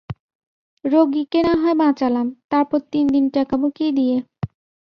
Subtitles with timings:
[0.85, 4.17] রোগীকে না হয় বাঁচালাম, তারপর তিনদিন টেকাব কী দিয়ে?